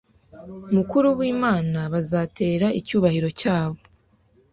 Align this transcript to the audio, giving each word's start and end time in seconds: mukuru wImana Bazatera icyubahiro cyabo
mukuru 0.75 1.07
wImana 1.19 1.79
Bazatera 1.93 2.67
icyubahiro 2.79 3.29
cyabo 3.39 3.77